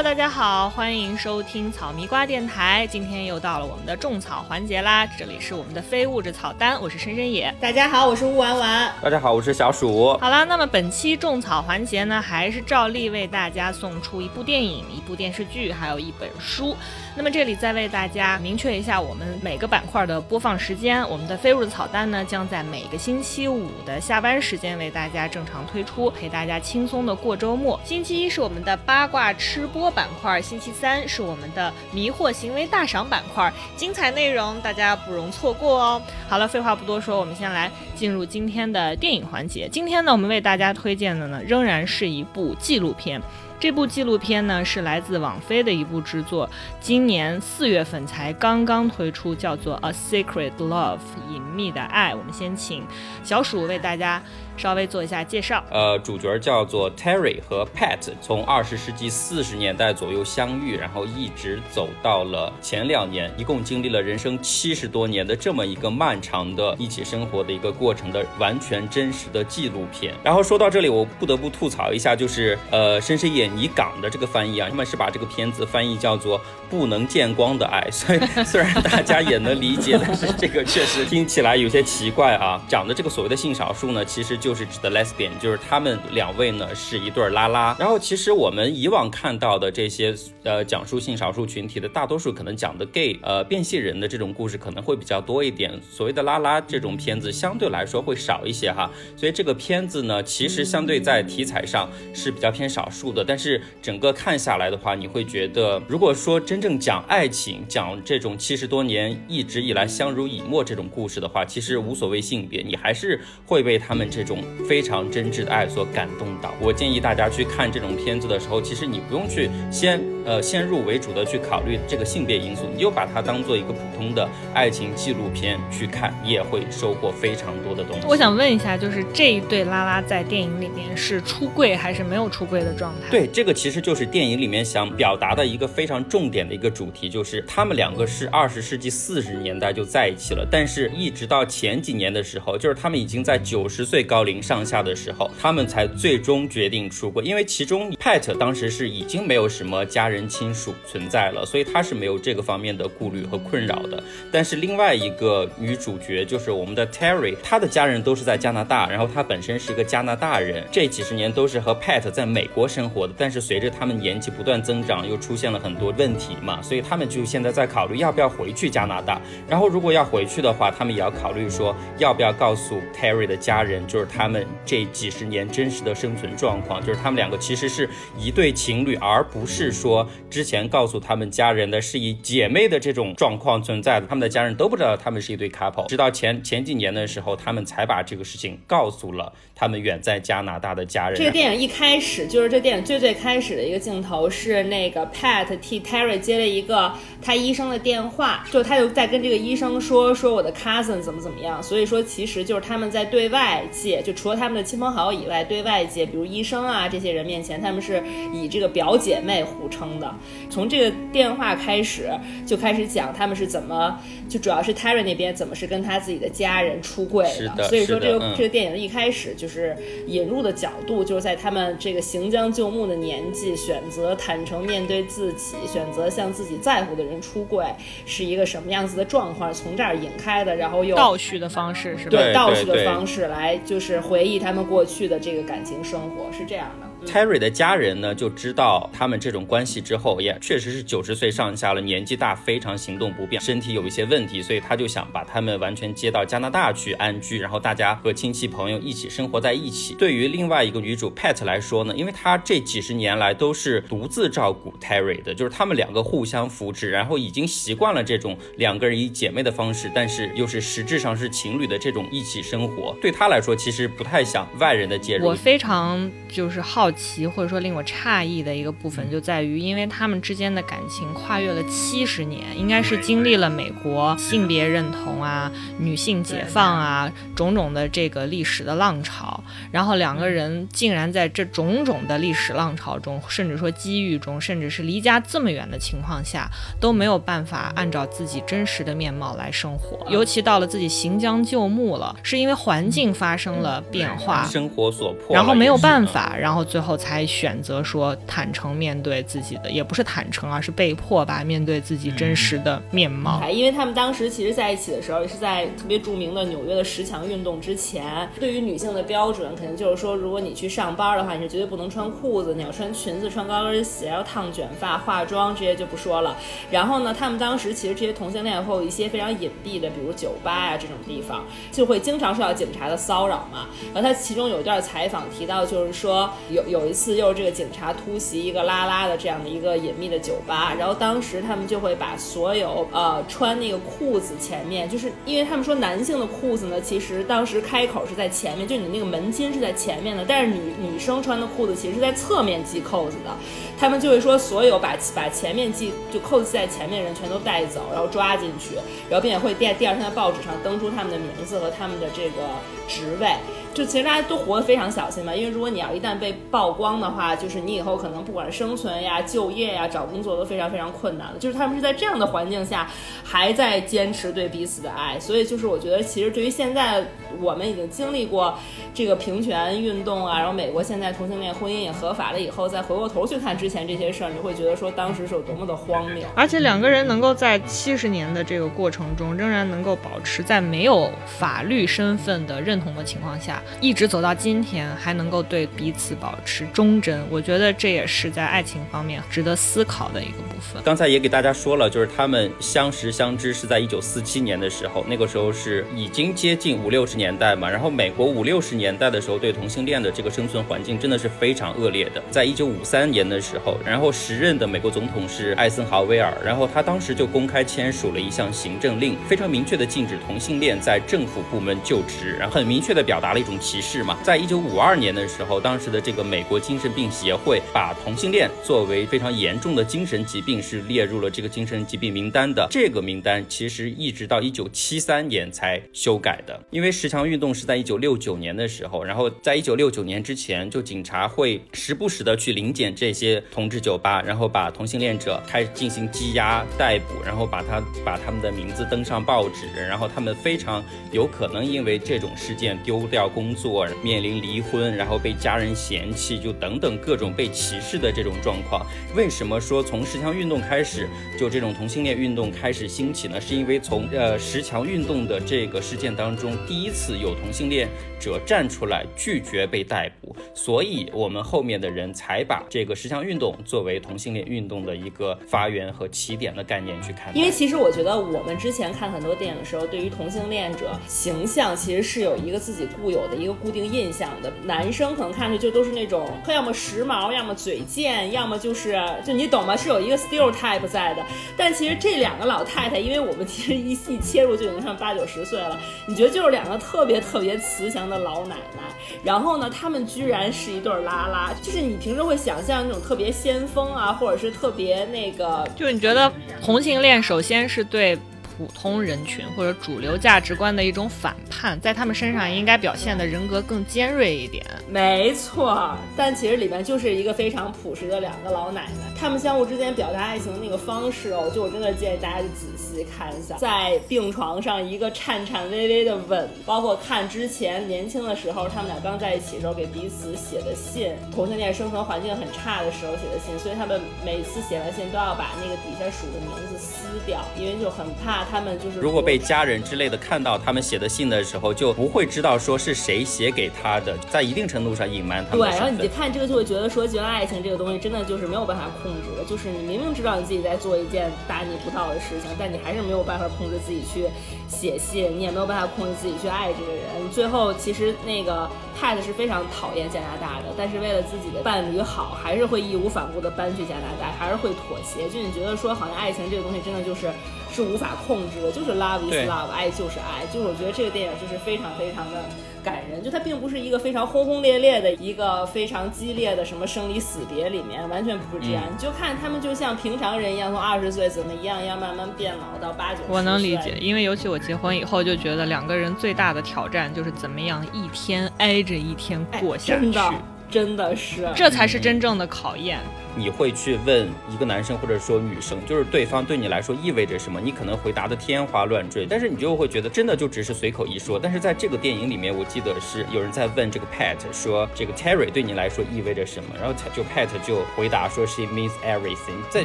[0.00, 2.86] Hello，大家好，欢迎收听草迷瓜电台。
[2.86, 7.54] 今天又到了我们的种草环节啦，这里是我们的非物质草单，我是深深野。
[7.60, 8.90] 大家好，我是乌丸丸。
[9.02, 10.16] 大家好，我是小鼠。
[10.16, 16.74] 好啦，那么本期种草环节呢，还是照例为大家送出一部电影、一部电视剧，还有一本书。
[17.14, 21.06] 那么这里再为大家明确一下，我们每个板块的播放时间。
[21.10, 27.78] 我们的非物质草单呢，将在每个星期五的下班时间为大家正常推出，陪大家轻松的过周末。
[27.84, 29.66] 星期一是我们的八卦吃。
[29.66, 36.02] 播板块，星期三是我们的迷惑行为大赏板块，精彩内容大家不容错过哦。
[36.28, 39.68] 好了，废话不多说，我们先来进入今天的电影环节。
[39.70, 43.20] 今天呢，我们为大家推荐的呢，仍然是一部纪录片。
[43.58, 46.48] 这部纪录片呢，是来自网飞的一部制作，
[46.80, 50.96] 今年四月份才刚刚推出，叫做《A Secret Love》
[51.30, 52.14] 隐秘的爱。
[52.14, 52.82] 我们先请
[53.22, 54.22] 小鼠为大家。
[54.56, 70.14] 稍微做一下介绍，呃，主角叫做 Terry 和 Pat，从二十世纪四十年代左右相遇，然后一直走到了前两年，一共经历了人生七十多年的这么一个漫长的一起生活的一个过程的完全真实的纪录片。
[70.22, 82.60] 然后说到这里，我不得不吐槽一下，就是呃，深深演尼港的这个翻译啊，他们是把这个片子翻译叫做不能见光的爱， 所以 虽然大家也能理解，但是这个确实听起来有些奇怪啊。
[82.68, 84.50] 讲的这个所谓的性少数呢，其实就。
[84.60, 87.74] 是指的 lesbian，就是他们两位呢是一对拉拉。
[87.78, 95.80] 然后其实我们以往看到的这些呃讲述性少数群体的大多数可能讲的 gay 呃变性人的这种故事可能会比较多一点。
[95.88, 98.90] 所谓的拉拉这种片子相对来说会少一些哈。
[99.16, 103.24] 所以这个片子呢其实相对在题材上是比较偏少数的。
[103.24, 114.29] 但是整个看下来的话，你会觉得如果说真正讲爱情，讲这种七十多年一直以来相濡以沫这种故事的话，其实无所谓性别，你还是会被他们这种。
[114.30, 128.06] 种非常真挚的爱所感动到，我建议大家去看这种片子的时候，其实你不用去先呃先入为主的去考虑这个性别因素，你就把它当做一个普通的爱情纪录片去看，也会收获非常多的东西。
[128.06, 133.10] 我想问一下，就是这一对拉拉在电影里面是出柜还是没有出柜的状态？
[133.10, 144.60] 对，这个其实就是电影里面想表达的一个非常重点的一个主题，就是他们两个是二十世纪四十年代就在一起了，但是一直到前几年的时候，就是他们已经在九十岁高零上。
[144.60, 154.02] 下的时候，他们才最终决定出柜，因为其中 Pat 当时是已经没有什么家人亲属存在了，所以他是没有这个方面的顾虑和困扰的。
[154.30, 163.14] 但是另外一个女主角就是我们的 Terry，她的家人都是在加拿大，然后她本身是一个加拿大人，这几十年都是和 Pat 在美国生活的。
[163.16, 169.20] 但是随着他们年纪不断增长，又出现了很多问题嘛，所以他们就现在在考虑要不要回去加拿大。
[169.48, 174.40] 然后如果要回去的话，他们也要考虑说要不要告诉 Terry 的家人，就是他们。
[174.64, 184.06] 这几十年真实的生存状况，就是他们两个其实是一对情侣，而不是说之前告诉他们家人的是以姐妹的这种状况存在的。
[184.06, 191.18] 他们的家人都不知道他们是一对 couple，直到前前几年的时候，他们才把这个事情告诉了他们远在加拿大的家人。
[191.18, 201.62] 这个电影一开始就是这电影最最开始的一个镜头是那个 Pat 替 Terry 接了一个他医生的电话，就他就在跟这个医生说说我的 cousin 怎么怎么样。
[201.62, 208.02] 所以说其实就是他们在对外界，就除了他们的亲朋好友以外，对外界，比如医生啊这些人面前，他们是
[208.32, 210.14] 以这个表姐妹互称的。
[210.48, 212.10] 从这个电话开始，
[212.46, 217.24] 就开始讲他们是怎么，就主要是 Terry 那边怎么是跟他自己的家人出柜
[217.56, 217.68] 的。
[217.68, 227.64] 所以说这个这个电影一开始就是引入的角度，就是在他们这个行将就木的年纪，选择坦诚面对自己，选择向自己在乎的人出柜，
[228.06, 229.52] 是一个什么样子的状况？
[229.52, 232.10] 从这儿引开的，然后又倒叙的方式是吧？
[232.10, 234.60] 对，倒叙的方式来就是是回忆他们。
[234.70, 236.89] 过去的这个感情生活是这样的。
[237.06, 249.94] Terry 的家人呢，就知道他们这种关系之后，也确实是九十岁上下了，年纪大，非常行动不便，身体有一些问题，所以他就想把他们完全接到加拿大去安居，然后大家和亲戚朋友一起生活在一起。
[249.94, 265.26] 对于另外一个女主 Pat 来说呢，因为她这几十年来都是独自照顾 Terry 的，就是他们两个互相扶持，然后已经习惯了这种两个人以姐妹的方式，但是又是实质上是情侣的这种一起生活，对她来说其实不太想外人的介入。
[265.26, 266.89] 我非常就是好。
[266.92, 286.50] 奇或者说令我诧异的一个部分就在于，因为他们之间的感情跨越了七十年，应该是经历了美国性别认同啊、女性解放啊种种的这个历史的浪潮，然后两个人竟然在这种种的历史浪潮中，甚至说机遇中，甚至是离家这么远的情况下，
[286.80, 290.04] 都没有办法按照自己真实的面貌来生活。
[290.10, 296.79] 尤其到了自己行将就木了，是因为环境发生了变化，生活所迫，然后没有办法，然后最。
[296.80, 303.46] 最后才选择说坦诚面对自己的，也不是坦诚，而是被迫吧面对自己真实的面貌。
[303.50, 308.26] 因为他们当时其实在一起的时候，也是在特别著名的纽约的十强运动之前。
[308.40, 316.34] 对于女性的标准，肯定就是说，如果你去上班的话，你是绝对不能穿裤子，你要穿裙子、穿高跟鞋，要烫卷发、化妆这些就不说了。
[316.70, 323.66] 然后呢，他们当时其实这些同性恋会有一些非常隐蔽的，比如酒吧呀这种地方，就会经常受到警察的骚扰嘛。
[323.92, 343.30] 然后他其中有一段采访提到，就是说有有一次又是这个警察突袭一个拉拉的这样的一个隐秘的酒吧，然后当时他们就会把所有呃穿那个裤子前面，就是因为他们说男性的裤子呢，其实当时开口是在前面，就你那个门襟是在前面的，但是女女生穿的裤子其实是在侧面系扣子的，
[343.78, 348.76] 他们就会说所有把把前面系就扣子系在前面的人全都带走，然后抓进去，
[349.08, 352.42] 然后并且会第第二天的报纸上登出他们的名字和他们的这个
[352.86, 353.28] 职位。
[353.72, 361.38] 就其实大家都活得非常小心嘛，因为如果你要一旦被曝光的话，就是你以后可能不管生存呀、就业呀、找工作都非常非常困难的。
[361.38, 362.90] 就是他们是在这样的环境下，
[363.22, 367.04] 还在坚持对彼此的爱，所以就是我觉得，其实对于现在
[367.40, 368.58] 我们已经经历过
[368.92, 376.26] 这个平权运动啊，然后美国现在同性恋婚姻也合法了以后，再回过头去看之前这些事儿，你会觉得说当时是有多么的荒谬。
[376.34, 383.59] 而且两个人能够在七十年的这个过程中，仍然能够保持在没有法律身份的认同的情况下。
[383.80, 390.82] 一直走到今天，还能够对彼此保持忠贞，我觉得这也是在爱情方面值得思考的一个部分。
[390.82, 397.68] 刚才也给大家说了，就是他们相识相知是在一九四七年的时候，那个时候是已经接近五六十年代嘛。
[397.70, 402.22] 然后美国五六十年代的时候，对同性恋的这个生存环境真的是非常恶劣的。
[402.30, 413.49] 在一九五三年的时候，然后时任的美国总统是艾森豪威尔，然后他当时就公开签署了一项行政令，非常明确的禁止同性恋在政府部门就职，然后很明确的表达了一种。
[413.58, 422.66] 歧视嘛，在一九五二年的时候，当时的这个美国精神病协会把同性恋作为非常严重的精神疾病，是列入了这个精神疾病名单的。
[422.70, 440.82] 这个名单其实一直到一九七三年才修改的，因为十强运动是在一九六九年的时候，然后在一九六九年之前，就警察会时不时的去临检这些同志酒吧，然后把同性恋者开始进行羁押逮捕，然后把他把他们的名字登上报纸，然后他们非常
[441.12, 443.54] 有可能因为这种事件丢掉工。
[443.60, 448.86] 作面临离婚，然后被家人嫌弃，就等等各种被歧视的这种状况。
[449.14, 451.08] 为什么说从十强运动开始，
[451.38, 453.38] 就这种同性恋运动开始兴起呢？
[453.40, 457.88] 是因为从呃十强运动的这个事件当中，第一次有同性恋
[458.18, 467.36] 者站出来拒绝被逮捕，所以我们后面的人才把这个十强运动作为同性恋运动的一个发源和起点的概念去看。
[467.36, 473.60] 因为其实我觉得我们之前看很多电影的时候，对于同性恋者形象其实是有一个自己固有的一个。
[473.60, 479.76] 固定印象的男生可能看着就都是那种，要么时髦，要么嘴贱，要么就是就你懂吗？
[479.76, 481.22] 是有一个 stereotype 在的。
[481.58, 488.82] 但其实这两个老太太，因为我们其实一细切入就已经上八九十岁了，你觉得就是两个特别特别慈祥的老奶奶。
[489.22, 496.32] 然后呢，他们居然是一对拉拉，就是你平时会想象那种特别先锋啊，或者是特别那个，就是你觉得
[496.64, 498.18] 同性恋首先是对。
[498.60, 504.62] 普通人群或者主流价值观的一种反叛，在他们身上应该表现的人格更尖锐一点。
[504.86, 528.49] 没错，但其实里面就是一个非常朴实的两个老奶奶，他们相互之间表达爱情的那个方式哦，就我真的建议大家去仔细看一下，在病床上一个颤颤巍巍的吻，包括看之前年轻的时候他们俩刚在一起的时候给彼此写的信，同性恋生存环境很差的时候写的信，所以他们每次写完信都要把那个底下署的名字撕掉，因为就很怕。
[528.50, 535.68] 他们就是，如果被家人之类的看到他们写的信的时候，就不会知道说是谁写给他的，在一定程度上隐瞒他们。
[535.68, 544.26] 对，然后你看这个就会觉得说，觉得爱情这个东西真的就是没有办法控制的，就是你明明知道你自己在做一件大逆不道的事情，但你还是没有办法控制自己去
[544.68, 547.04] 写信，你也没有办法控制自己去爱这个人。
[547.32, 555.28] 最后其实那个 Pat 是非常讨厌加拿大的，但是为了自己的伴侣好，还是会义无反顾的搬去加拿大，还是会妥协。
[555.28, 557.30] 就你觉得说，好像爱情这个东西真的就是。
[557.72, 562.42] 是无法控制的，就是 love is love，爱就是爱，就是我觉得这个电影就是非常非常的
[562.82, 573.20] 感人，就它并不是一个非常轰轰烈烈的一个非常激烈的什么生离死别里面，完全不是这样，你就看他们就像平常人一样，从二十岁怎么一样一样慢慢变老到八九。
[573.28, 580.34] 我能理解，因为尤其我结婚以后就觉得两个人最大的挑战就是怎么样一天挨着一天过下去，真的
[580.70, 582.98] 真的是，这才是真正的考验。
[583.36, 591.38] 你会去问一个男生或者说女生，就是对方对你来说意味着什么，你可能回答的天花乱坠，但是你就会觉得真的就只是随口一说。
[591.38, 599.60] 但是在这个电影里面，我记得是有人在问这个 Pat 说这个 Terry 对你来说意味着什么，然后就 Pat 就回答说 She means everything。
[599.70, 599.84] 在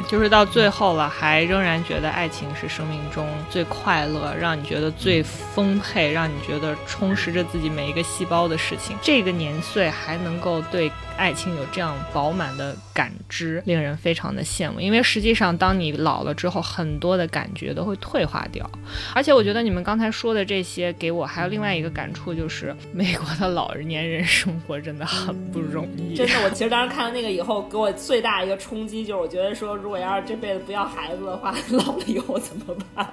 [0.00, 8.96] 就是到最后了，还仍然觉得爱情是生命中最快乐，让你觉得最丰沛，让你觉得充实着自己每一个细胞的事情。
[9.00, 10.90] 这个年岁还能够对。
[11.16, 14.80] 爱情有这样饱满的感知，令人非常的羡慕。
[14.80, 18.68] 因为实际上，当你老了之后，很多的感觉都会退化掉。
[19.14, 26.14] 而且，我觉得你们刚才说的这些，给我还有另外一个感触，就是美国的老年人生活真的很不容易。
[26.14, 33.06] 真的，我其实当时看了那个以后，给我最大一个冲击就是，我觉得说，如果要是这辈子不要孩子的话，老了以后怎么办？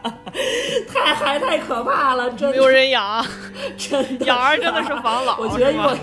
[0.93, 3.25] 太还太可怕了，真没有人养，
[3.77, 5.38] 真的养儿真的是防老。
[5.39, 5.98] 我觉得，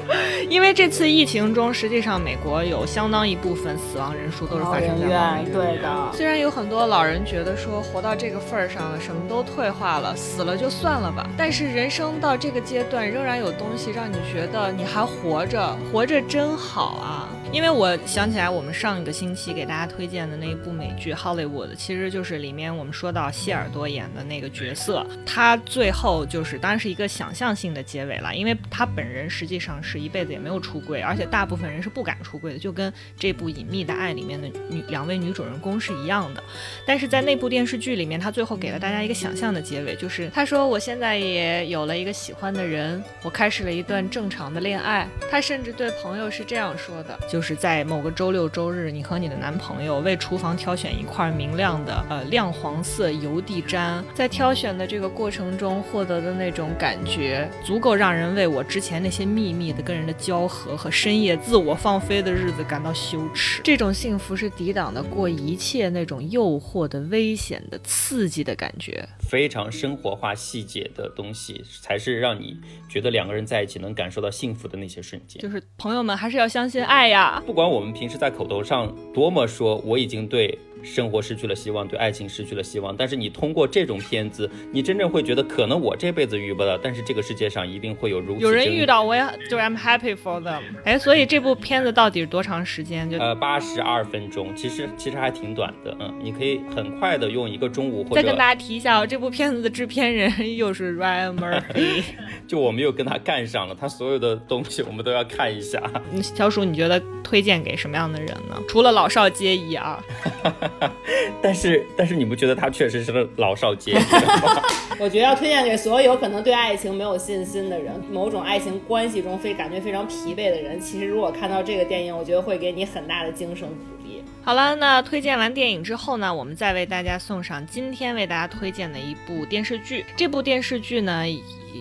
[0.49, 1.90] 因为这次疫情中是。
[1.90, 5.53] 实际上，美国有相当一部分死亡人数都是发生在老人院。
[5.53, 11.29] 对的，虽然有很多老人觉得说活到这个份儿上了，什么都退化了，死了就算了吧。
[11.37, 17.29] 但是人生到这个阶段，仍然有东西让你觉得你还活着，活着真好啊。
[17.53, 36.43] 因为我想起来，我们上一个星期给大家推荐的那一部美剧《Hollywood》，其实就是里面我们说到谢耳朵演的那个角色，他最后就是当然是一个想象性的结尾了，因为他本人实际上是一辈子也没有出柜，而且大部分人是不敢出柜的，就跟这部《隐秘的爱》里面的女两位女主人公是一样的。
[36.87, 47.40] 但是在那部电视剧里面，他最后给了大家一个想象的结尾，就是他说：“我现在也有了一个喜欢的人，我开始了一段正常的恋爱。”他甚至对朋友是这样说的，就。
[47.41, 63.63] 就是在某个周六周日，你和你的男朋友为厨房挑选一块明亮的呃亮黄色油地毡，在挑选的这个过程中获得的那种感觉，足够让人为我之前那些秘密的跟人的交合和深夜自我放飞的日子感到羞耻。
[63.65, 69.09] 这种幸福是抵挡的过一切那种诱惑的、危险的、刺激的感觉。
[69.31, 75.41] 非常生活化、细节的东西，才是让你觉得两个人在一起能感受到幸福的那些瞬间。
[75.41, 77.30] 就是朋友们，还是要相信爱呀。
[77.47, 80.59] 不管我们平时在口头上多么说，我已经对。
[80.83, 82.95] 生活失去了希望，对爱情失去了希望。
[82.97, 90.61] 但是你通过这种片子，你真正会觉得，可能我这辈子遇不到，但是这个世界上一定会有如此有人遇到，我也就 I'm happy for them。
[90.85, 93.09] 哎，所以这部片子到底是多长时间？
[93.11, 95.97] 就呃八十二分钟，其实其实还挺短的。
[96.01, 102.03] 嗯，你可以很快的用一个中午或者再跟大家提一下，这部片子的制片人又是 Ryan Murphy。
[102.47, 105.83] 就我们又跟他干上了，他所有的东西我们都要看一下。
[106.23, 108.61] 小鼠，你觉得推荐给什么样的人呢？
[108.69, 110.03] 除了老少皆宜啊。
[111.43, 114.63] 但是，但是你不觉得他确实是个老少皆宜吗？
[114.99, 120.79] 我觉得要推荐给所有可能对爱情没有信心的人，某种爱情关系中非感觉非常疲惫的人。
[120.81, 123.75] 其实，如果看到这个电影，我觉得会给你很大的精神鼓
[124.05, 124.23] 励。
[124.43, 130.05] 好了，那推荐完电影之后呢，我们再为大家送上今天为大家推荐的一部电视剧。
[130.17, 131.25] 这部电视剧呢？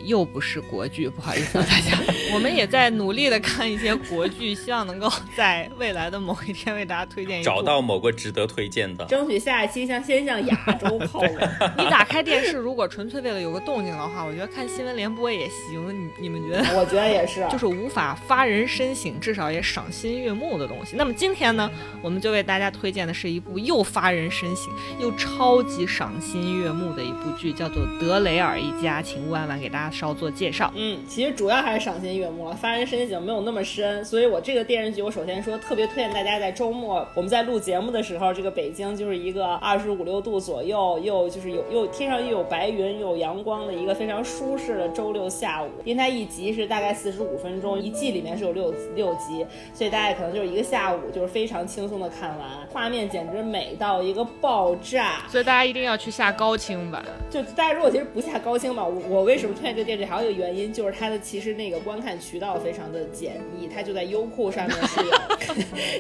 [0.06, 1.98] 又不是国剧，不好意思啊， 大家。
[2.34, 7.42] 我们也在努力的看一些国剧，希望能够在未来的某一天为大家推荐。
[7.42, 11.38] 找到某个值得推荐的，争取下一期向先向亚洲靠拢。
[11.78, 15.80] 你打开电视，如果纯粹为了有个动静的话，我觉得看新闻联播也行。
[15.90, 16.80] 你你们觉得？
[16.80, 20.96] 我觉得也是，就是无法发人深省，至少也赏心悦目的东西。
[20.96, 21.70] 那么今天呢，
[22.02, 29.90] 我们就为大家推荐的是一部又发人深省又超级赏心悦目的一部剧，叫做《德雷尔一家》，请万万给大家。
[29.90, 30.72] 稍作介绍。
[30.76, 34.06] 嗯，其实主要还是赏心悦目了，发人深省没有那么深。
[34.06, 45.70] 所以我这个电视剧，我首先说特别推荐大家在周末我们在录节目的时候，这个北京就是一个二十五六度左右，又就是有又天上又有白云又有阳光的一个非常舒适的周六下午。
[45.84, 55.24] 因为它一集是大概四十五分钟，一季里面是有六六集，所以大家可能就是一个下午就是非常轻松的看完，画面简直美到一个爆炸。
[55.28, 57.04] 所以大家一定要去下高清版。
[57.30, 59.80] 就大家如果其实不下高清版，我我为什么推荐？
[59.80, 65.00] 这电视还有一个原因就是它的其实那个观看渠道非常的简易，它就在优酷上面是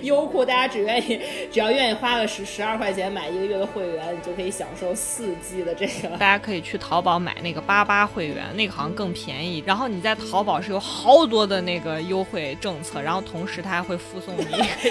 [0.01, 1.19] 有 优酷，大家只愿意
[1.51, 6.09] 只要愿意花个十十二块钱买一个月的会员，你就可以享受四 G 的这个。
[6.17, 9.63] 大家可以去淘宝买那个八八会员，那个好像更便宜。
[9.67, 14.45] 然后你在淘宝是有好多的那个优惠政策，然后同时它还会附送你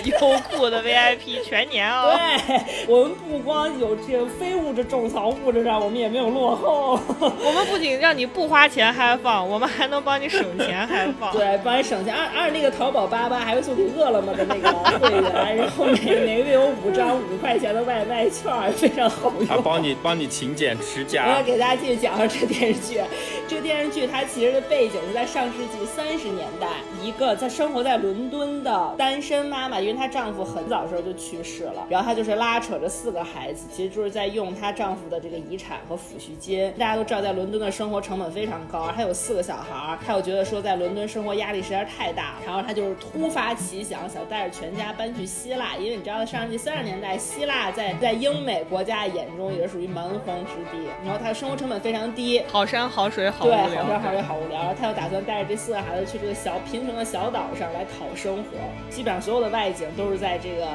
[0.05, 2.17] 优酷的 VIP 全年哦。
[2.17, 7.01] 对，我们不光有这个非物质种草，物质上我们也没有落后。
[7.19, 8.68] 我们不仅让你不花。
[8.69, 11.33] 花钱还放，我们还能帮你省钱还放。
[11.33, 12.15] 对，帮你省钱。
[12.15, 19.47] 按按那个淘宝八八还会送你饿了么的那个会员，然后每每个月有五张五块钱的外卖券，非常好用。
[19.47, 21.25] 他帮你帮你勤俭持家。
[21.25, 23.01] 我要给大家继续讲讲这电视剧。
[23.49, 26.67] 这个电视剧它其实的背景是在上世纪三十年代，
[27.03, 36.71] 一个在生活在伦敦的单身妈妈，因为她丈夫很早时候就去世了，然后她就是拉扯着四个孩子，其实就是在用她丈夫的这个遗产和抚恤金。
[36.79, 54.59] 大家都知道，在伦敦的生活成本非常高，他有四个小孩，他又觉得说在伦敦生活压力实在是太大，然后他就是突发奇想，想带着全家搬去希腊，因为你知道，在上世纪三十年代，希腊在在英美国家眼中也是属于蛮荒之地，然后他的生活成本非常低，好山好水好对，好山好水好无聊。
[54.59, 58.59] 然后她又打算带着这四个孩子去这个小贫穷的小岛上来讨生活，
[58.91, 60.67] 基本上所有的外景都是在这个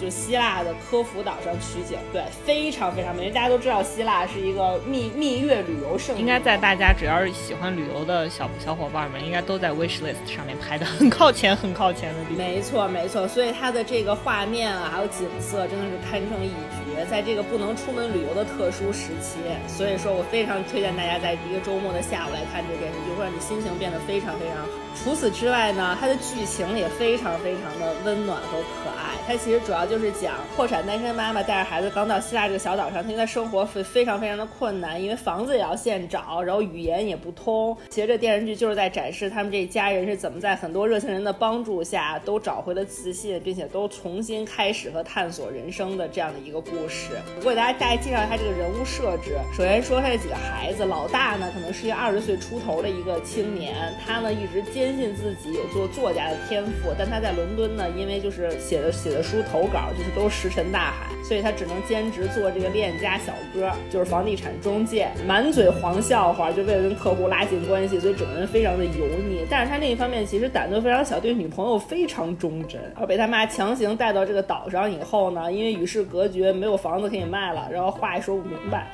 [0.00, 3.22] 就希腊的科孚岛上取景，对，非常非常美。
[3.22, 12.36] 因为大家都知道希腊是一个蜜蜜月旅游胜地，应该在大家只要是喜欢旅游的小小伙伴们，应该都在 wish list 上面排的很靠前很靠前的地方。
[12.36, 16.81] 没错没错，所以它的这个画面啊，还有景色真的是堪称一绝。
[17.10, 24.68] 在这个不能出门旅游的特殊时期，所以说我非常推荐大家在一个周末的下午来看这个电视剧，会让你心情变得非常非常好。
[24.94, 29.16] 除此之外呢，它的剧情也非常非常的温暖和可爱。
[29.26, 37.76] 它其实主要就是讲破产单身妈妈带着孩子刚到希腊这个小岛上，她现在生活非非常非常的困难，因为房子也要现找，然后语言也不通。
[37.88, 47.10] 其实这电视剧就是在展示他们这家人是怎么在很多热心人的帮助下，都找回了自信，并且都重新开始和探索人生的这样的一个故事。
[47.44, 49.36] 我给大家大概介绍一下这个人物设置。
[49.56, 53.74] 首先说他这几个孩子，老大呢可能是一个二十岁出头的一个青年，
[54.06, 69.44] 他呢一直坚信自己有做作家的天赋，但他在伦敦呢，因为就是写的写的书投稿就是都石沉大海，所以他只能兼职做这个链家小哥，就是房地产中介，满嘴黄笑话，就为了跟客户拉近关系，所以整个人非常的油腻。
[69.50, 72.80] 但是他另一方面其实胆子非常小，对女朋友非常忠贞。
[72.96, 78.86] 而被他妈强行带到这个岛上以后呢，因为与世隔绝，没有有房子可以卖了，然后话也说不明白，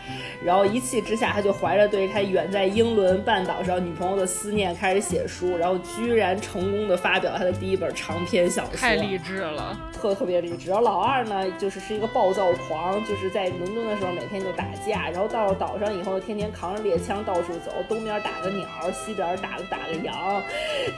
[0.45, 10.69] 然后一气之下，他就怀着对他远在英伦半岛上女朋友的思念，开始写书，然后居然成功的发表了他的第一本长篇小说，太励志了，特特别励志。
[10.69, 20.43] 然后老二呢，就是是一个暴躁狂，就是在伦敦的时候每天就打架，然后到了岛上以后，天天扛着猎枪到处走，东边打个鸟，西边打个打个羊，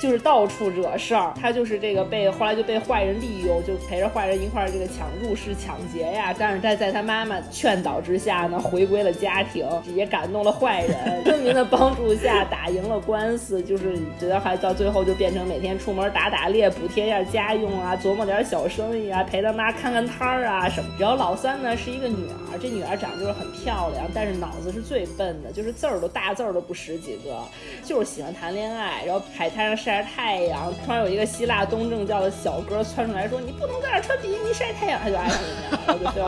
[0.00, 1.34] 就是到处惹事儿。
[1.40, 6.34] 他就是这个被后来就被坏人利用，就陪着坏人一块儿这个抢入室抢劫呀。
[6.38, 20.88] 但是在在他妈妈劝导之下呢，回归了家庭，也感动了坏人，村民的帮助下打赢了官司，就是觉得还到最后就变成每天出门打打猎，补贴一下家用啊，琢磨点小生意啊，陪他妈看看摊儿啊什么。
[20.96, 27.42] 然后老三呢是一个女儿，这女儿长得就是很漂亮，但是脑子是最笨的，就是字儿都大字儿都不识几个，
[27.84, 36.26] 就是喜欢谈恋爱，然后海滩上晒着太阳，突然有一个希腊东正教的小哥窜出来说：“你不能在这穿比基尼晒太阳。”他就爱上人家，然后就非要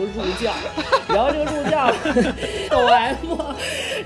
[0.00, 0.52] 个入教，
[1.08, 1.92] 然后这个入教
[2.70, 3.16] 抖 M，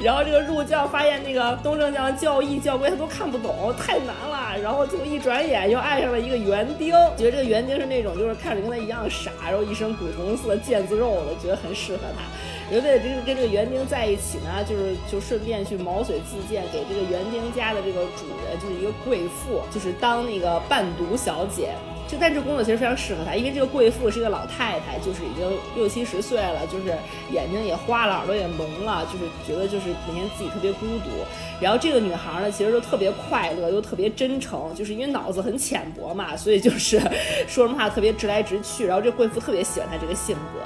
[0.01, 12.25] 然后这个入教发现那个东正教教义教规他都看不懂，太难了，然后就一转眼又爱上了一个园丁，觉得这个园丁是那种就是看着跟他一样傻，然后一身古铜色腱子肉的，觉得很适合他。
[12.69, 21.71] 然后为了这个跟这个园丁在一起呢，就是就顺便去毛遂自荐，给这个园丁家的这个主人就是一个贵妇，就是当那个伴读小姐。
[22.09, 26.95] 就但这工作其实非常适合她，因为这个贵妇是一个老太太，就是已经六七十岁了，就是
[27.33, 31.11] 眼睛也花了，耳朵也聋了，就是觉得就是每天自己特别孤独。
[31.61, 37.01] 然后这个女孩呢，其实就特别快乐，又特别真诚，就是因为脑子很浅薄嘛，所以就是
[37.49, 38.87] 说什么话特别直来直去。
[38.87, 40.61] 然后这贵妇特别喜欢她这个性格，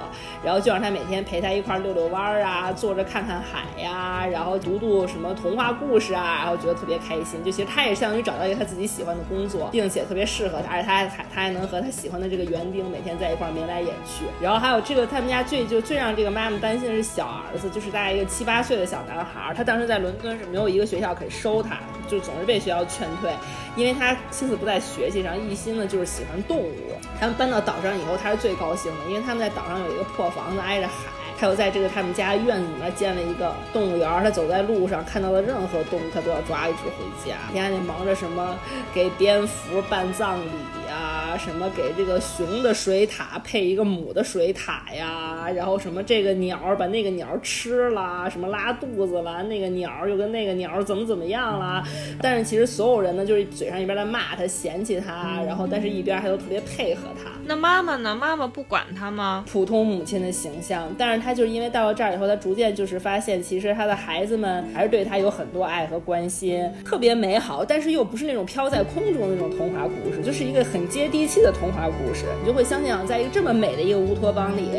[0.44, 7.42] 然后就让她每天陪她一块溜溜弯儿啊，坐着看看海呀，然后读读什么童话故事啊，然后觉得特别开心。
[7.44, 14.24] 就其实她也相当于找到一个她自己喜欢的工作，并且特别适合她，而且她还他还能和他喜欢的这个园丁每天在一块眉来眼去。
[14.40, 23.32] 然后还有这个他们家最就最让这个妈妈担心的是小儿子，就是大概一个七八岁的小男孩，他当时在伦敦是没有一个学校可以收他，就总是被学校劝退，
[23.76, 26.74] 因为他心思不在学习上，一心呢就是喜欢动物。
[27.18, 30.94] 他们搬到岛上以后，他是最高兴的，因为他们在岛上有一个破房子挨着海，
[31.38, 34.08] 他又在这个他们家院子里面建了一个动物园。
[34.22, 37.36] 他走在路上看到了任何动物，他都要抓一只回家。
[37.52, 38.56] 天天忙着什么
[38.94, 40.48] 给蝙蝠办葬礼
[40.90, 51.82] 呀，什么给这个雄的水獭配一个母的水獭呀，然后什么这个鸟把那个鸟吃了，什么拉肚子了，那个鸟又跟那个鸟怎么怎么样了。
[52.20, 57.30] 但是其实所有人呢，就是嘴上一边在骂他、嫌弃他，然后但是一边还都特别配合他。
[57.46, 58.14] 那妈妈呢？
[58.14, 59.44] 妈妈不管他吗？
[59.50, 72.24] 普通母亲的形象，但是他就是因为到了这儿以后，他逐渐就是发现，其实他的孩子们还是对他有很多爱和关心，特别美好，但是又不是那种飘在空中的那种童话故事，就是一个很接地气的童话故事。
[72.40, 74.70] 你就会相信啊，在一个这么美的一个乌托邦里，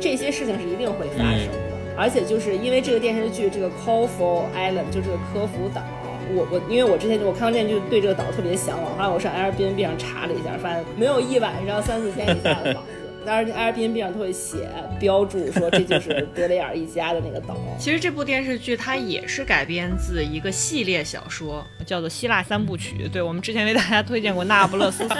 [0.00, 1.58] 这些事情是一定会发生的。
[1.96, 5.82] 而且就是因为这个电视剧，这个 Colful Island 就这个科孚岛。
[6.32, 12.84] 我我因为我之前我看到电视剧对这个岛特别向往，后来我上 Airbnb 上查了一下，发现没有一晚上三四千以下的房
[13.20, 13.24] 子。
[13.26, 17.56] 但是 Airbnb 上都会写标注说这就是 德雷尔一家的那个岛。
[17.78, 23.06] 其实这部电视剧它也是改编自一个系列小说，叫做《希腊三部曲》。
[23.10, 25.04] 对我们之前为大家推荐过《那不勒斯》。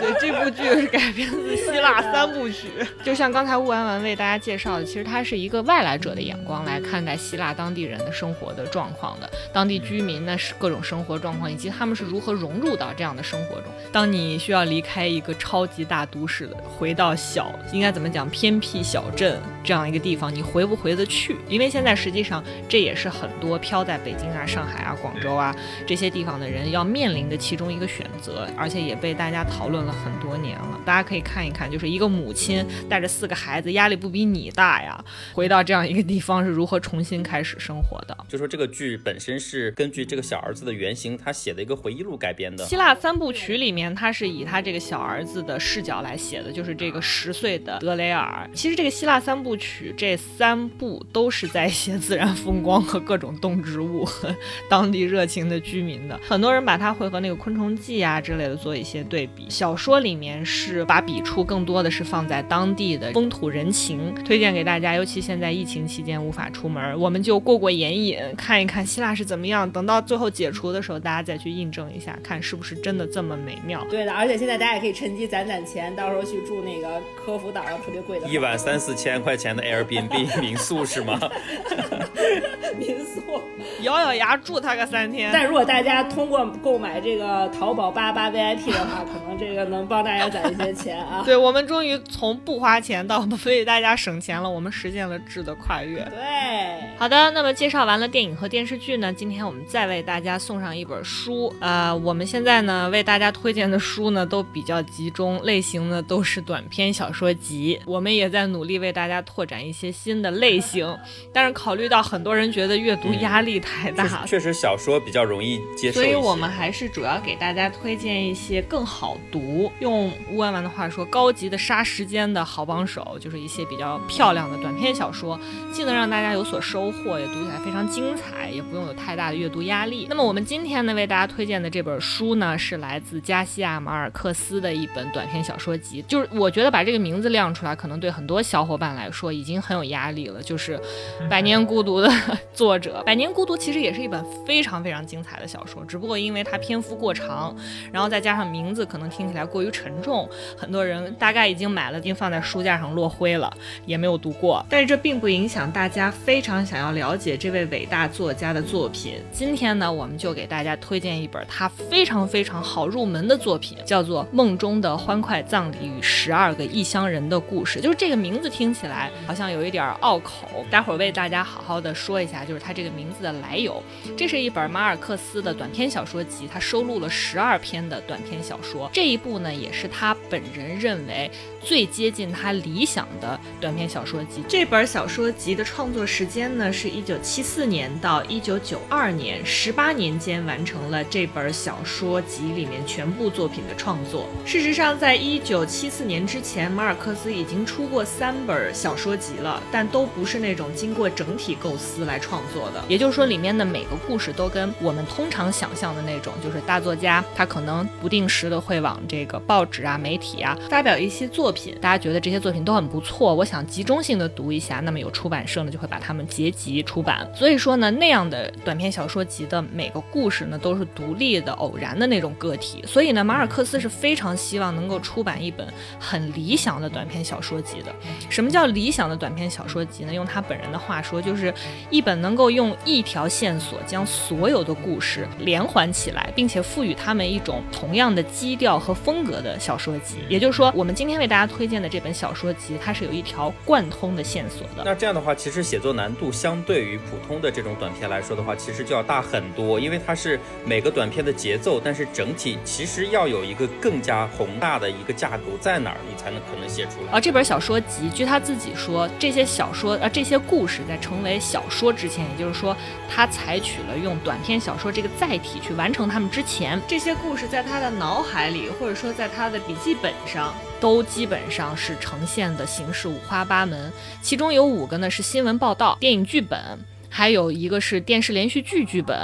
[0.00, 2.68] 对，这部剧是改编自希腊三部曲。
[3.02, 13.64] 就像刚才乌安完为大家介绍的，其实它是一个外来者的眼光来看待希腊当地人的生活的状况的，当地居民的各种生活状况，以及他们是如何融入到这样的生活中。
[13.90, 21.36] 当你需要离开一个超级大都市的，回到小应该怎么讲偏僻小镇这样一个地方，你回不回得去？
[21.48, 25.54] 因为现在实际上这也是很多飘在北京啊、上海啊、广州啊
[25.86, 30.80] 这些地方的人要面临的其中一个选择，而且也被大家讨论了很多年了。
[30.84, 35.04] 大家可以看一看，就是一个母亲带着四个孩子，压力不比你大呀？
[35.32, 38.16] 回到这样一个地方是如何重新开始生活的？
[38.28, 42.64] 就说这个剧本身是根据这个小儿子的原型，他写的一个回忆录改编的。
[42.64, 48.48] 希腊三部曲里面，他是以他这个小儿子的视角来写写的，就是这个十岁的德雷尔。
[48.54, 54.34] 其实这个希腊三部曲这三部都是在写自然风光和各种动植物和
[54.68, 56.18] 当地热情的居民的。
[56.26, 59.46] 很多人把它会和那个《昆虫记》啊之类的做一些对比。
[59.48, 64.94] 小说里面是把笔触更多的是放在当地的风土人情，推荐给大家。
[64.94, 69.68] 尤其现在疫情期间无法出门，我们就过过眼瘾，看一看希腊是怎么样。
[69.70, 73.84] 等到最后解除的时候，大家再去印证一下，看是不是真的这么美妙。
[73.90, 81.18] 对的，而且现在大家也可以趁机攒攒钱，到时候去住那个科孚岛上特别贵的，一晚三四千块钱的 Airbnb 民宿是吗？
[82.78, 83.40] 民宿，
[83.82, 85.30] 咬咬牙住他个三天。
[85.32, 91.22] 但如果大家通过购买这个淘宝八八 VIP 的话，可能这个能帮大家攒一些钱啊。
[91.26, 96.00] 对，我们终于从不花钱到为大家省钱了，我们实现了质的跨越。
[96.04, 101.52] 对，好的，那么介绍完了电影和电视剧呢，今天我们再为大家送上一本书。
[101.60, 107.80] 呃，我们现在呢为大家推荐的书呢都比较集中，类型呢都是短篇小说集。
[107.86, 110.96] 我们也在努力为大家拓展一些新的类型，
[111.32, 125.38] 但是考虑到很多人觉得阅读压力太大，确实小说比较容易接受，所以我们还是主要给大家推荐一些更好读，用乌安完的话说，高级的杀时间的好帮手，就是一些比较漂亮的短篇小说，
[125.72, 130.06] 既能让大家有所收获，也读起来非常精彩，也不用有太大的阅读压力。
[130.08, 140.42] 那么我们今天呢为大家推荐的这本书呢，是来自加西亚马尔克斯的一本短篇小说集，就是我觉得把这个名字亮出来，可能对很多小伙伴来说已经很有压力了。
[140.42, 140.78] 就是
[141.28, 142.10] 《百年孤独》的
[142.54, 147.54] 作者，《百年孤独》其实也是一本非常非常精彩的小说，只不过因为它篇幅过长，
[147.92, 153.52] 然后再加上名字可能听起来过于沉重，很多人大概已经买了，已经放在书架上落灰了，
[153.84, 154.64] 也没有读过。
[154.70, 159.16] 但是这并不影响大家非常想要了解这位伟大作家的作品。
[159.30, 167.78] 今天呢，我们就给大家推荐一本他非常非常好入门的作品，叫做《梦中的欢快葬礼与十二个异乡人的故事》。
[167.82, 173.82] 就是这个名字听起来好像有一点拗口，待会儿为大家好好的说一下，就是它这个名字的来由。
[174.16, 178.90] 这是一本马尔克斯的短篇小说集，他收录了十二篇的短篇小说。
[178.92, 181.30] 这一部呢，也是他本人认为
[181.62, 184.42] 最接近他理想的短篇小说集。
[184.48, 194.28] 这本小说集的创作时间呢，是一九七四年到一九九二年，十八年间完成了这本小说集里面全部作品的创作。
[194.44, 202.82] 事实上，在一九七四年之前，马尔克斯已经出过三本小说集了，但都不是那种经过整体构思来创作的。
[202.88, 217.30] 也就是说，里面的每个故事都跟我们通常想象的那种，就是大作家他可能不定时的会往这个报纸啊、媒体啊发表一些作品，大家觉得这些作品都很不错，我想集中性的读一下，那么有出版社呢就会把它们结集出版。
[217.34, 222.82] 所以说呢，那样的短篇小说集的每个故事呢都是独立的、偶然的那种个体。
[222.86, 225.66] 所以呢，马尔克斯是非常希望能够出版一本
[226.00, 227.94] 很理想的短篇小说集的。
[228.30, 231.52] 什么叫理理想的短篇小说集呢，用他本人的话说，就是
[231.90, 240.18] 一本能够用一条线索将所有的故事连环起来，并且赋予他们一种同样的基调和风格的小说集。
[240.28, 244.82] 也就是说，我们今天为大家推荐的这本小说集，它是有一条贯通的线索的。
[244.84, 257.12] 那这样的话，其实写作难度相对于普通的这种短篇来说的话，其实就要大很多，因为它是每个短片的节奏，但是整体其实要有一个更加宏大的一个架构在哪儿，你才能可能写出来。
[257.12, 262.76] 而这本小说集，据他自己说，这些小说呃这些故事在成为小说之前，也就是说，
[263.08, 273.92] 他采取了用短篇小说这个载体去完成他们之前，这些故事在他的脑海里，或者说在他的笔记本上，都基本上是呈现的形式五花八门。
[274.22, 276.78] 其中有五个呢是新闻报道、电影剧本。
[277.08, 279.16] 还有一个是电视连续剧剧本，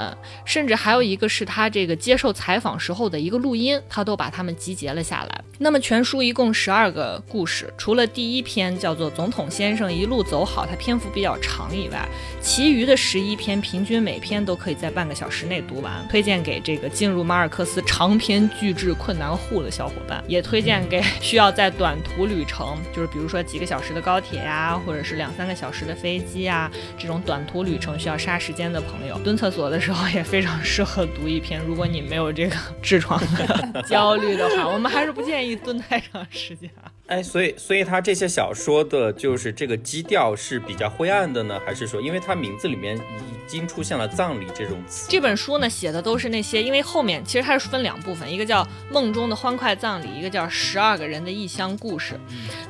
[0.43, 5.41] 甚至还有一个是他这个接受采访时候的一个录音，他都把它们集结了下来。
[5.57, 12.05] 那么全书一共十二个故事，除了第一篇叫做《总统先生一路走好》，它篇幅比较长以外，
[12.41, 16.05] 其余的十一篇平均每篇都可以在半个小时内读完。
[16.09, 27.74] 推荐给这个进入马尔克斯长篇巨制困难户的小伙伴，也推荐给需要在短途旅程，就是比如说几个小时的高铁呀，或者是两三个小时的飞机啊，这种短途旅。
[27.77, 31.61] 程需要杀时间的朋友，蹲厕所的时候也非常适合读一篇。
[31.65, 33.21] 如果你没有这个 痔疮
[33.87, 36.91] 焦虑的话， 我们还是不建议蹲太长时间啊。
[37.07, 43.01] 哎，所以，所以他这些小说的，就是这个基调是比较灰暗的呢，还是说，因为他名字里面已
[43.47, 45.07] 经出现了葬礼这种词？
[45.07, 52.19] 这本书呢，写的都是那些，因为后面其实它是分两部分，一个叫梦中的欢快葬礼，一个叫十二个人的异乡故事。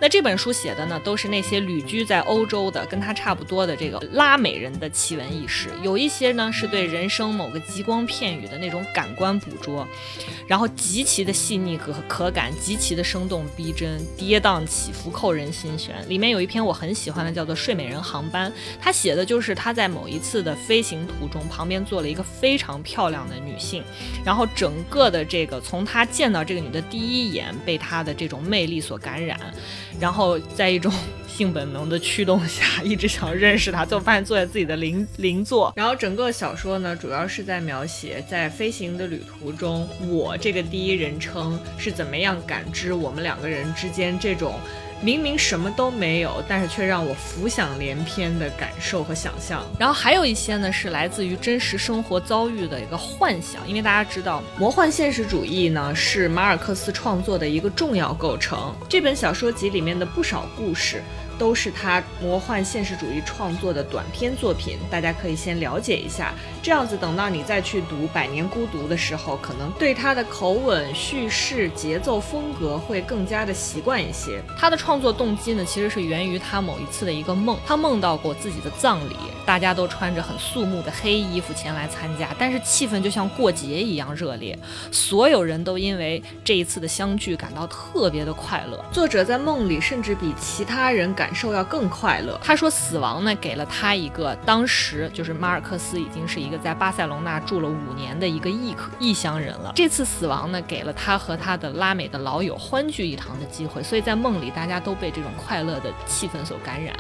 [0.02, 9.88] 那这本书写的呢，都是那些旅居在欧洲的，跟他差不多的这个拉美人的奇闻异事，有一些呢是对人生某个极光片语的那种感官捕捉，
[10.46, 13.98] 然后极其的细腻和可感，极其的生动逼真。
[14.26, 16.04] 跌宕起伏，扣人心弦。
[16.10, 18.50] 里面有一篇我很喜欢的，叫做《睡美人航班》。
[18.82, 23.84] 他写的就是他在某一次的飞行途中，旁边坐了一个非常漂亮的女性，
[24.26, 29.40] 然后整个的这个从他见到这个女的第一眼，被她的这种魅力所感染，
[30.00, 30.92] 然后在一种
[31.36, 35.74] 性本能的驱动下， 一直想认识他，最后发现坐在自己的邻邻座。
[35.76, 44.18] 然后整个小说呢，主要是在描写在飞行的旅途中，我这个第一人称是怎么样感知我们两个人之间。
[44.18, 44.56] 这种
[45.02, 49.62] 明明什么都没有，但是却让我浮想联翩的感受和想象。
[49.78, 53.68] 然后还有一些呢，是来自于真实生活遭遇的一个幻想。
[53.68, 58.74] 因为大家知道，魔幻现实主义呢是马尔克斯创作的一个重要构成。
[58.88, 61.04] 这本小说集里面的不少故事。
[61.38, 74.42] 都是他魔幻现实主义创作的短篇作品，大家可以先了解一下，这样子等到你再去读《百年孤独》的时候，可能对他的口吻、叙事、节奏、风格会更加的习惯一些。
[74.58, 84.58] 他的创作动机呢，其实是源于他某一次的一个梦，他梦到过自己的葬礼，大家都穿着很肃穆的黑衣服前来参加，但是气氛就像过节一样热烈，
[84.92, 88.84] 所有人都因为这一次的相聚感到特别的快乐。
[88.92, 91.25] 作者在梦里甚至比其他人感。
[91.26, 92.40] 感受要更快乐。
[92.44, 99.74] 他说，死亡呢给了他一个，当时就是马尔克斯已经是一个在巴塞隆纳住了五年的一个异客异乡人了。
[99.76, 106.96] 这次死亡呢给了他和他的拉美的老友欢聚一堂的机会，所以在梦里大家都被这种快乐的气氛所感染。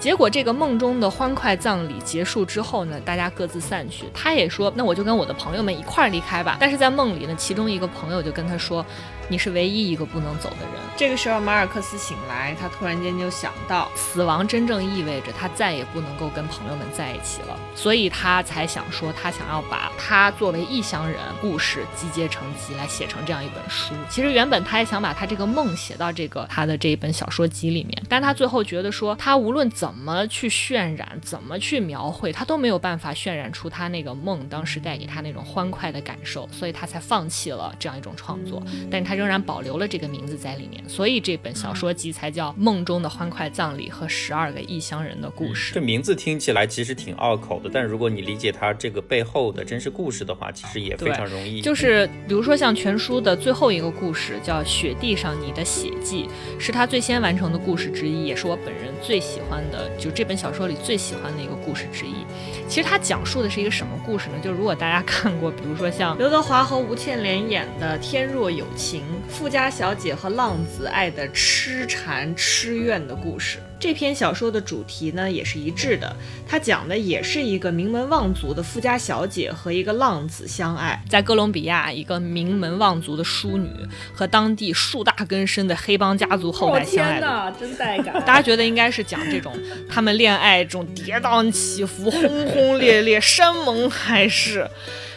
[0.00, 4.06] 结果这个梦中的欢快葬礼结束之后呢，大家各自散去。
[4.14, 6.56] 他也说，那我就跟我的朋友们一块儿离开吧。
[6.58, 8.84] 但是在梦里呢，其中一个朋友就跟他说。
[9.28, 10.74] 你是唯一一个不能走的人。
[10.96, 23.94] 这个时候，马尔克斯醒来，他突然间就想到，死亡真正意味着他再也不能够跟朋友们在一起了，所以他才想说，他想要把他作为异乡人故事集结成集来写成这样一本书。
[24.10, 38.62] 其实原本他也想把他这个梦写到这个他的这一本小说集里面，但他最后觉得说，他无论怎么去渲染，怎么去描绘，他都没有办法渲染出他那个梦当时带给他那种欢快的感受，所以他才放弃了这样一种创作。
[38.90, 39.11] 但是他。
[39.12, 45.72] 他仍然保留了这个名字在里面，所以这本小说集才叫《梦中的欢快葬礼和十二个异乡人的故事》。
[45.74, 51.60] 这名字听起来其实挺拗口的，但如果你理解它这个背后的真实故事的话，其实也非常容易。
[51.60, 56.26] 就是比如说像全书的最后一个故事叫《雪地上你的血迹》，
[56.58, 62.24] 是他最先完成的故事之一，也是我本人最喜欢的，就这本小说里最喜欢的一个故事之一。
[62.66, 64.36] 其实它讲述的是一个什么故事呢？
[64.42, 73.58] 就如果大家看过，比如说像刘德华和吴倩莲演的《天若有情》，富家小姐和浪子爱的痴缠痴怨的故事。
[73.78, 76.14] 这篇小说的主题呢也是一致的，
[76.46, 83.68] 它讲的也是一个名门望族的富家小姐和一个浪子相爱，在哥伦比亚一个名门望族的淑女
[84.14, 88.14] 和当地树大根深的黑帮家族后代相爱的，真带感。
[88.24, 89.52] 大家觉得应该是讲这种
[89.90, 94.64] 他们恋爱这种跌宕起伏、轰轰烈烈、山盟海誓。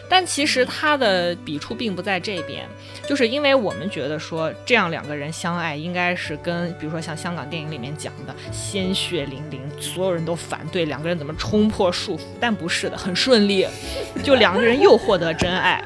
[0.10, 2.68] 但其实他的笔触并不在这边，
[3.08, 13.66] 就是因为我们觉得说这样两个人相爱应该是跟，比如说像香港电影里面讲的鲜血淋淋，所有人都反对两个人怎么冲破束缚，但不是的，很顺利，
[14.24, 15.84] 就两个人又获得真爱，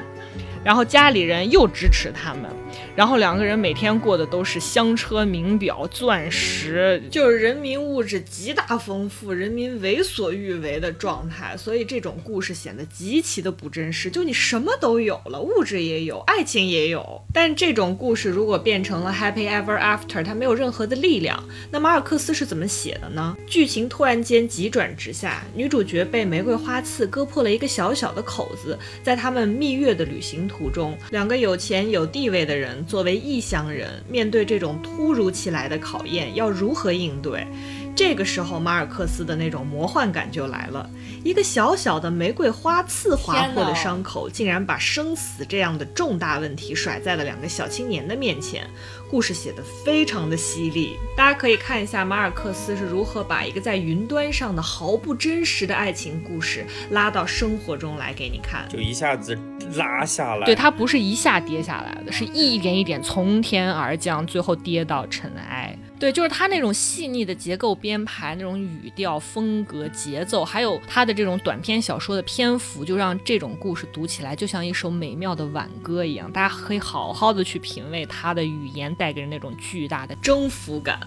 [0.62, 2.50] 然后家里人又支持他们。
[2.96, 11.56] 然后两个人每天过的都是香车名表、钻石，就是人民物质极大丰富，人民为所欲为的状态。
[11.56, 14.10] 所以这种故事显得极其的不真实。
[14.10, 17.22] 就你什么都有了，物质也有，爱情也有。
[17.32, 21.42] 但这种故事如果变成了 Happy Ever After，它没有任何的力量。
[21.70, 23.36] 那马尔克斯是怎么写的呢？
[23.46, 28.78] 剧情突然间急转直下，女主角被玫瑰花刺割破了一个小小的口子。
[29.02, 32.79] 在他们蜜月的旅行途中，两个有钱有地位的人。
[32.86, 37.46] 作为异乡人，面对这种突如其来的考验，要如何应对？
[37.94, 40.88] 这个时候，马尔克斯的那种魔幻感就来了。
[41.22, 48.66] 一个小小的玫瑰花刺划破的伤口，竟然把生死这样的重大问题甩在了两个小青年的面前。
[49.10, 59.36] 故事写得非常的犀利，大家可以看一下马尔克斯是如何把一个在云端上的毫不真实的爱情故事拉到生活中来给你看，就一下子
[59.74, 60.46] 拉下来。
[60.46, 65.76] 对，它不是一下跌下来的，是一点一点从天而降，最后跌到尘埃。
[66.00, 76.32] 对，就是他那种细腻的结构编排，那种语调、风格、节奏，还有他的这种短篇小说的篇幅，就让这种故事读起来就像一首美妙的挽歌一样。
[76.32, 80.98] 大家可以好好的去品味他的语言带给人那种巨大的征服感。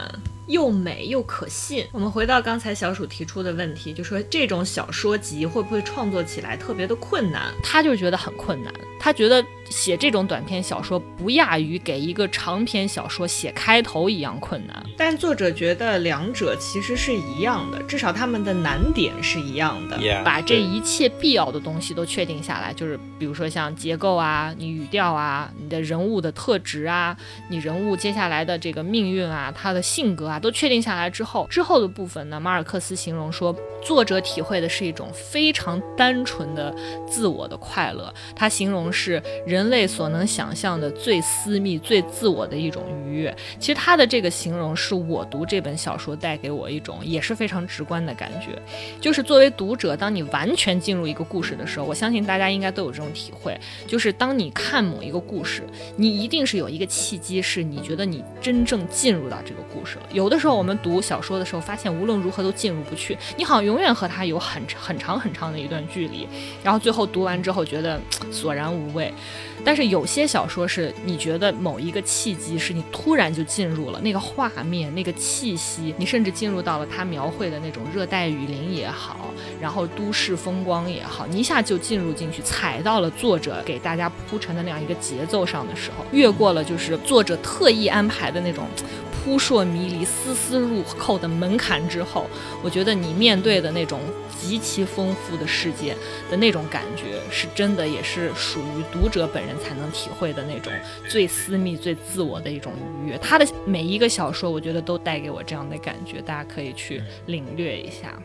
[0.47, 1.87] 又美又可信。
[1.91, 7.53] 我们回到刚才小鼠提出的问题，就说这种小说集会不会创作起来特别的困难？
[7.63, 14.83] 他就觉得很困难，他觉得写这种短篇小说不亚于给一个长篇小说写开头一样困难。
[14.97, 19.97] 但作者觉得两者其实是一样的，至少他们的难点是一样的。
[20.23, 27.15] 把这一切必要的东西都确定下来，就是比如说像结构啊、你语调啊、你的人物的特质啊、
[27.49, 30.32] 你人物接下来的这个命运啊、他的性格啊。
[30.39, 32.39] 都确定下来之后，之后的部分呢？
[32.39, 36.75] 马尔克斯形容说，作者体会的是一种非常单纯的
[37.07, 38.13] 自我的快乐。
[38.35, 43.35] 他形容是人类所能想象的最私密、最自我的一种愉悦。
[43.59, 48.59] 其实他的这个形容是我读这本小说带给我一种也是非常直观的感觉，
[48.99, 53.55] 就是作为读者，当你完全进入一个故事的时候，我相信大家应该都有这种体会，
[53.87, 55.63] 就是当你看某一个故事，
[55.95, 60.03] 你一定是有一个契机，是你觉得你真正进入到这个故事了。
[60.11, 60.22] 有。
[60.23, 66.25] 有的时候我们读小说的时候，发现无论如何都进入不去，你好像永远和他有很很长很长的一段距离，
[66.63, 67.99] 然后最后读完之后觉得
[68.31, 69.13] 索然无味。
[69.65, 88.63] 但是有些小说是你觉得某一个契机是你突然就进入了那个画面、那个气息，你甚至进入到了他描绘的那种热带雨林也好，然后都市风光也好，你一下就进入进去，踩到了作者给大家铺陈的那样一个节奏上的时候，越过了就是作者特意安排的那种。
[89.23, 92.27] 扑朔迷离、丝丝入扣的门槛之后，
[92.61, 94.01] 我觉得你面对的那种
[94.37, 95.95] 极其丰富的世界
[96.29, 100.73] 的那种感觉，是真的，也是属于读者本人才能体会的那种
[101.07, 102.73] 最私密、最自我的一种
[103.05, 103.17] 愉悦。
[103.19, 108.21] 他的每一个小说，我觉得都带给我这样的感觉，大家可以去领略一下。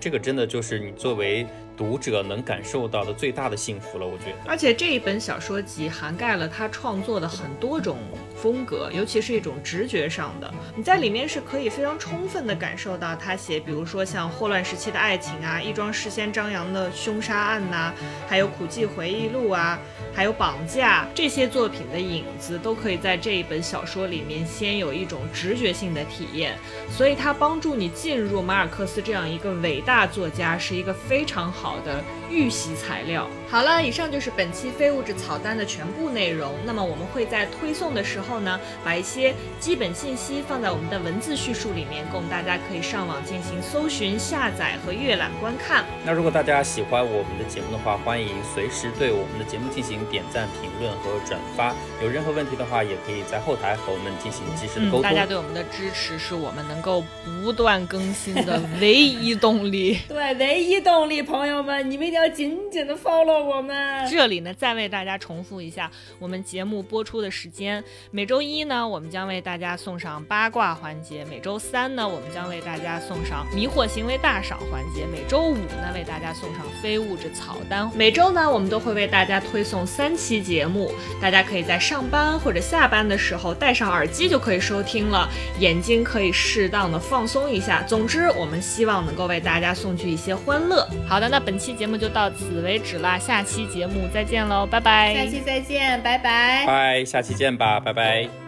[0.00, 4.36] 这个真的就是你作为读者能感受到的最大的幸福了，我觉得。
[4.46, 7.98] 而且这一本小说集涵盖了他创作的很多种
[8.34, 10.52] 风格，尤其是一种直觉上的。
[10.74, 17.92] 你在里面是可以非常充分的感受到他写，比如说像霍乱时期的爱情啊，一桩事先张扬的凶杀案呐，
[18.28, 19.78] 还有苦寂回忆录啊，
[20.14, 26.56] 还有绑架这些作品的影子，都可以在这一本小说里面先有一种直觉性的体验。
[26.88, 29.56] 所以它帮助你进入马尔克斯这样一个。
[29.56, 33.28] 伟大作家是一个非常好好的预习材料。
[33.48, 36.52] 好了，以上就是本期非物质草单的全部内容。
[36.64, 45.84] 那么我们会在推送的时候呢，把一些基本信息放在我们的文字叙述里面，供大家可以上网进行搜寻、下载和阅览观看。
[46.04, 51.72] 那如果大家喜欢我们的节目的话，欢迎随时对我们的节目进行点赞、评论和转发。
[52.02, 55.02] 有任何问题的话，也可以在后台和我们进行及时的沟通。
[55.02, 57.04] 大家对我们的支持是我们能够
[57.42, 59.98] 不断更新的唯一动力。
[60.08, 64.08] 对，唯一动力，朋友们，你们一定要紧紧的 follow 我们。
[64.10, 77.90] 这里呢，再为大家重复一下我们节目播出的时间：每周一呢，我们将为大家送上八卦环节；每周三呢，我们将为大家送上迷惑行为大赏环节；每周五呢，为大家送上非物质草单。
[77.94, 85.28] 每周呢，我们都会为大家推送三期节目，大家可以在上班或者下班的时候戴上耳机就可以收听了，
[85.60, 87.82] 眼睛可以适当的放松一下。
[87.82, 90.88] 总之，我们希望能够为大家送去一些欢乐。
[91.06, 95.12] 好的，那本期节目就就到此为止啦，下期节目再见喽，拜拜。
[95.12, 96.64] 下期再见，拜拜。
[96.64, 98.45] 拜，下期见吧，拜拜。